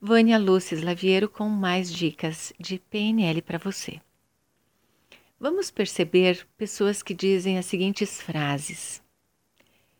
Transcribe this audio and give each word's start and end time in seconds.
Vânia 0.00 0.38
Lúcia 0.38 0.78
Laviero 0.84 1.28
com 1.28 1.48
mais 1.48 1.92
dicas 1.92 2.52
de 2.56 2.78
PNL 2.78 3.42
para 3.42 3.58
você. 3.58 4.00
Vamos 5.40 5.72
perceber 5.72 6.46
pessoas 6.56 7.02
que 7.02 7.12
dizem 7.12 7.58
as 7.58 7.66
seguintes 7.66 8.22
frases: 8.22 9.02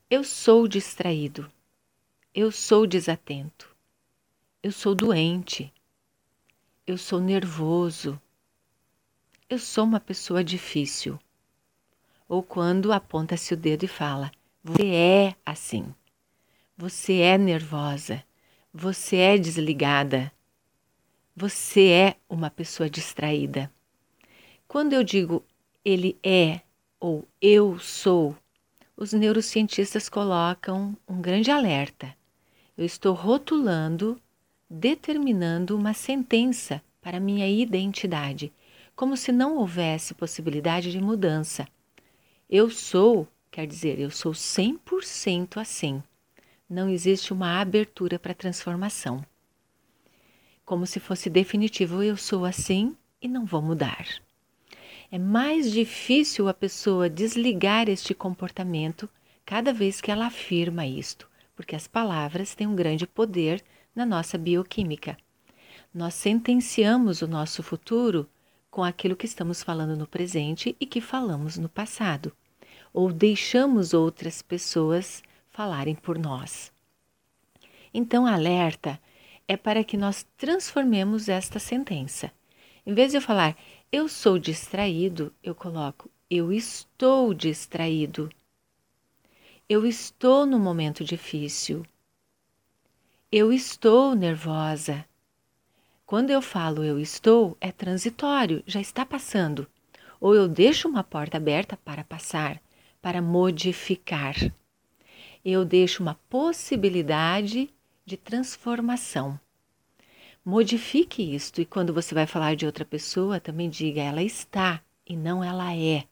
Eu 0.09 0.23
sou 0.23 0.69
distraído. 0.69 1.51
Eu 2.33 2.53
sou 2.53 2.87
desatento. 2.87 3.75
Eu 4.63 4.71
sou 4.71 4.95
doente. 4.95 5.75
Eu 6.87 6.97
sou 6.97 7.19
nervoso. 7.19 8.23
Eu 9.51 9.59
sou 9.59 9.83
uma 9.83 9.99
pessoa 9.99 10.45
difícil. 10.45 11.19
Ou 12.29 12.41
quando 12.41 12.93
aponta-se 12.93 13.53
o 13.53 13.57
dedo 13.57 13.85
e 13.85 13.89
fala: 13.89 14.31
Você 14.63 14.87
é 14.87 15.35
assim. 15.45 15.93
Você 16.77 17.15
é 17.15 17.37
nervosa. 17.37 18.25
Você 18.81 19.17
é 19.17 19.37
desligada. 19.37 20.31
Você 21.35 21.89
é 21.89 22.15
uma 22.29 22.49
pessoa 22.49 22.89
distraída. 22.89 23.69
Quando 24.69 24.93
eu 24.93 25.03
digo 25.03 25.45
ele 25.85 26.17
é 26.23 26.61
ou 27.01 27.27
eu 27.43 27.77
sou, 27.81 28.37
os 28.97 29.13
neurocientistas 29.13 30.09
colocam 30.09 30.97
um 31.09 31.21
grande 31.21 31.51
alerta. 31.51 32.15
Eu 32.77 32.85
estou 32.85 33.15
rotulando, 33.15 34.17
determinando 34.71 35.77
uma 35.77 35.93
sentença 35.93 36.81
para 37.01 37.19
minha 37.19 37.49
identidade, 37.49 38.53
como 38.95 39.17
se 39.17 39.33
não 39.33 39.57
houvesse 39.57 40.15
possibilidade 40.15 40.93
de 40.93 41.01
mudança. 41.01 41.67
Eu 42.49 42.71
sou, 42.71 43.27
quer 43.51 43.67
dizer, 43.67 43.99
eu 43.99 44.13
sou 44.13 44.31
100% 44.31 45.61
assim 45.61 46.01
não 46.69 46.89
existe 46.89 47.33
uma 47.33 47.61
abertura 47.61 48.19
para 48.19 48.35
transformação. 48.35 49.25
Como 50.65 50.87
se 50.87 51.01
fosse 51.01 51.31
definitivo, 51.31 52.03
eu 52.03 52.17
sou 52.17 52.45
assim 52.45 52.95
e 53.23 53.27
não 53.27 53.47
vou 53.47 53.63
mudar. 53.63 54.07
É 55.11 55.19
mais 55.19 55.73
difícil 55.73 56.47
a 56.49 56.53
pessoa 56.53 57.09
desligar 57.09 57.89
este 57.89 58.13
comportamento 58.13 59.09
cada 59.47 59.73
vez 59.73 60.03
que 60.03 60.11
ela 60.11 60.27
afirma 60.27 60.87
isto, 60.87 61.27
porque 61.57 61.75
as 61.75 61.89
palavras 61.89 62.55
têm 62.55 62.67
um 62.67 62.77
grande 62.77 63.07
poder 63.07 63.65
na 63.97 64.05
nossa 64.05 64.37
bioquímica. 64.37 65.17
Nós 65.95 66.13
sentenciamos 66.13 67.23
o 67.23 67.27
nosso 67.27 67.63
futuro 67.63 68.29
com 68.71 68.85
aquilo 68.85 69.17
que 69.17 69.25
estamos 69.25 69.63
falando 69.63 69.97
no 69.97 70.07
presente 70.07 70.77
e 70.79 70.85
que 70.85 71.01
falamos 71.01 71.57
no 71.57 71.71
passado, 71.71 72.31
ou 72.93 73.11
deixamos 73.11 73.95
outras 73.95 74.43
pessoas 74.43 75.23
falarem 75.59 75.97
por 75.97 76.17
nós. 76.17 76.73
Então, 77.93 78.25
alerta 78.25 78.97
é 79.49 79.57
para 79.57 79.83
que 79.83 79.97
nós 79.97 80.25
transformemos 80.37 81.29
esta 81.29 81.59
sentença. 81.59 82.31
Em 82.87 82.95
vez 82.95 83.11
de 83.11 83.17
eu 83.17 83.21
falar 83.21 83.57
eu 83.91 84.09
sou 84.09 84.39
distraído, 84.39 85.35
eu 85.43 85.57
coloco 85.57 86.09
eu 86.31 86.53
estou 86.53 87.35
distraído. 87.35 88.31
Eu 89.69 89.85
estou 89.85 90.47
no 90.47 90.61
momento 90.61 91.03
difícil. 91.03 91.85
Eu 93.33 93.53
estou 93.53 94.15
nervosa. 94.15 95.05
Quando 96.07 96.31
eu 96.31 96.41
falo 96.41 96.85
eu 96.85 97.01
estou, 97.01 97.57
é 97.61 97.73
transitório, 97.73 98.63
já 98.65 98.81
está 98.81 99.05
passando. 99.05 99.67
Ou 100.21 100.37
eu 100.37 100.47
deixo 100.47 100.87
uma 100.87 101.03
porta 101.03 101.37
aberta 101.37 101.77
para 101.85 102.05
passar, 102.05 102.63
para 103.03 103.21
modificar 103.21 104.37
eu 105.45 105.65
deixo 105.65 106.03
uma 106.03 106.15
possibilidade 106.29 107.71
de 108.05 108.17
transformação. 108.17 109.39
Modifique 110.45 111.35
isto 111.35 111.61
e 111.61 111.67
quando 111.67 111.93
você 111.93 112.15
vai 112.15 112.27
falar 112.27 112.57
de 112.57 112.65
outra 112.65 112.85
pessoa, 112.85 113.39
também 113.39 113.69
diga 113.69 114.01
ela 114.01 114.23
está 114.23 114.83
e 115.07 115.17
não 115.17 115.45
ela 115.45 115.75
é. 115.77 116.05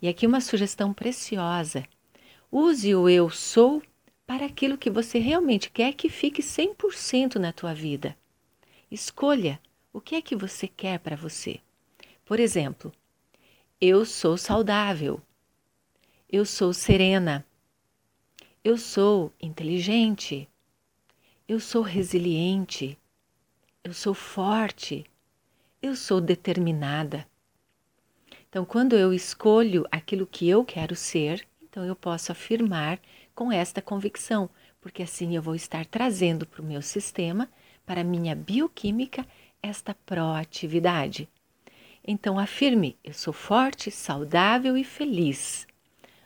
E 0.00 0.08
aqui 0.08 0.26
uma 0.26 0.40
sugestão 0.40 0.92
preciosa. 0.92 1.84
Use 2.50 2.94
o 2.94 3.08
eu 3.08 3.28
sou 3.30 3.82
para 4.26 4.46
aquilo 4.46 4.78
que 4.78 4.90
você 4.90 5.18
realmente 5.18 5.70
quer 5.70 5.92
que 5.92 6.08
fique 6.08 6.42
100% 6.42 7.36
na 7.36 7.52
tua 7.52 7.74
vida. 7.74 8.16
Escolha 8.90 9.60
o 9.92 10.00
que 10.00 10.14
é 10.14 10.22
que 10.22 10.34
você 10.34 10.66
quer 10.66 10.98
para 10.98 11.16
você. 11.16 11.60
Por 12.24 12.40
exemplo, 12.40 12.92
eu 13.80 14.04
sou 14.04 14.36
saudável. 14.36 15.20
Eu 16.30 16.44
sou 16.46 16.72
serena. 16.72 17.44
Eu 18.64 18.78
sou 18.78 19.30
inteligente. 19.38 20.48
Eu 21.46 21.60
sou 21.60 21.82
resiliente. 21.82 22.96
Eu 23.84 23.92
sou 23.92 24.14
forte. 24.14 25.04
Eu 25.82 25.94
sou 25.94 26.18
determinada. 26.18 27.28
Então, 28.48 28.64
quando 28.64 28.96
eu 28.96 29.12
escolho 29.12 29.86
aquilo 29.92 30.26
que 30.26 30.48
eu 30.48 30.64
quero 30.64 30.96
ser, 30.96 31.46
então 31.62 31.84
eu 31.84 31.94
posso 31.94 32.32
afirmar 32.32 32.98
com 33.34 33.52
esta 33.52 33.82
convicção, 33.82 34.48
porque 34.80 35.02
assim 35.02 35.36
eu 35.36 35.42
vou 35.42 35.54
estar 35.54 35.84
trazendo 35.84 36.46
para 36.46 36.62
o 36.62 36.64
meu 36.64 36.80
sistema, 36.80 37.50
para 37.84 38.00
a 38.00 38.04
minha 38.04 38.34
bioquímica, 38.34 39.26
esta 39.62 39.92
proatividade. 39.92 41.28
Então, 42.02 42.38
afirme: 42.38 42.96
eu 43.04 43.12
sou 43.12 43.34
forte, 43.34 43.90
saudável 43.90 44.74
e 44.74 44.84
feliz. 44.84 45.66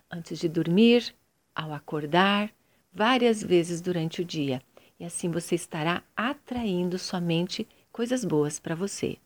Antes 0.09 0.39
de 0.39 0.49
dormir, 0.49 1.18
ao 1.59 1.75
acordar, 1.75 2.53
várias 2.93 3.43
vezes 3.43 3.81
durante 3.81 4.23
o 4.23 4.25
dia. 4.25 4.63
E 5.01 5.05
assim 5.05 5.29
você 5.29 5.57
estará 5.57 6.05
atraindo 6.17 6.97
somente 6.99 7.67
coisas 7.91 8.25
boas 8.25 8.61
para 8.61 8.77
você. 8.77 9.17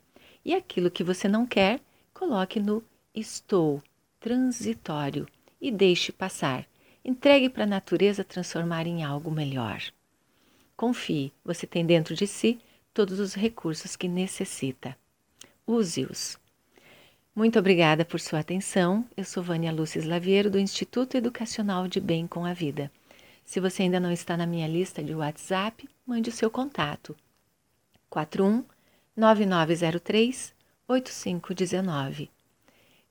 E 0.43 0.55
aquilo 0.55 0.91
que 0.91 1.05
você 1.05 1.29
não 1.29 1.47
quer, 1.47 1.79
coloque 2.15 2.59
no 2.59 2.83
estou 3.15 3.83
transitório 4.19 5.29
e 5.61 5.71
deixe 5.71 6.11
passar. 6.11 6.67
Entregue 7.05 7.51
para 7.51 7.65
a 7.65 7.67
natureza 7.67 8.25
transformar 8.25 8.87
em 8.87 9.05
algo 9.05 9.31
melhor. 9.31 9.83
Confie, 10.75 11.33
você 11.45 11.67
tem 11.67 11.85
dentro 11.85 12.15
de 12.15 12.27
si 12.27 12.59
todos 12.95 13.21
os 13.21 13.35
recursos 13.35 13.95
que 13.95 14.09
necessita. 14.09 14.97
Use-os. 15.67 16.42
Muito 17.35 17.59
obrigada 17.59 18.05
por 18.05 18.21
sua 18.21 18.41
atenção. 18.41 19.07
Eu 19.17 19.25
sou 19.25 19.43
Vânia 19.43 19.73
Lúcia 19.73 20.07
Laviero, 20.07 20.51
do 20.51 20.59
Instituto 20.59 21.17
Educacional 21.17 21.89
de 21.89 21.99
Bem 21.99 22.27
com 22.27 22.45
a 22.45 22.53
Vida. 22.53 22.93
Se 23.43 23.59
você 23.59 23.85
ainda 23.85 23.99
não 23.99 24.13
está 24.13 24.37
na 24.37 24.45
minha 24.45 24.69
lista 24.69 25.03
de 25.03 25.15
WhatsApp, 25.15 25.89
mande 26.07 26.29
o 26.29 26.33
seu 26.33 26.51
contato. 26.51 27.17
41 28.11 28.63
9903 29.17 30.55
8519. 30.87 32.31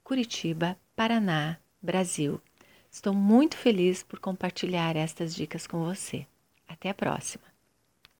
Curitiba, 0.03 0.77
Paraná, 0.95 1.57
Brasil. 1.81 2.39
Estou 2.91 3.15
muito 3.15 3.57
feliz 3.57 4.03
por 4.03 4.19
compartilhar 4.19 4.95
estas 4.95 5.33
dicas 5.33 5.65
com 5.65 5.83
você. 5.83 6.27
Até 6.67 6.91
a 6.91 6.93
próxima! 6.93 7.50